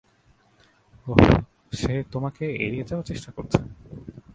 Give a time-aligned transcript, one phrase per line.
[1.07, 1.21] ওহ,
[1.71, 3.59] সে তোমাকে এড়িয়ে যাওয়ার চেষ্টা করছে।